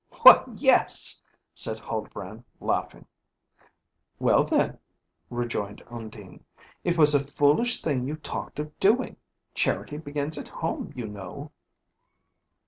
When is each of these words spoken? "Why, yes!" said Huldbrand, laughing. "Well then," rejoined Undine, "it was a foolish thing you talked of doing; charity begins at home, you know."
"Why, 0.23 0.43
yes!" 0.55 1.21
said 1.53 1.77
Huldbrand, 1.77 2.43
laughing. 2.59 3.05
"Well 4.17 4.43
then," 4.43 4.79
rejoined 5.29 5.83
Undine, 5.91 6.43
"it 6.83 6.97
was 6.97 7.13
a 7.13 7.23
foolish 7.23 7.83
thing 7.83 8.07
you 8.07 8.15
talked 8.15 8.57
of 8.57 8.75
doing; 8.79 9.15
charity 9.53 9.99
begins 9.99 10.39
at 10.39 10.47
home, 10.49 10.91
you 10.95 11.05
know." 11.07 11.51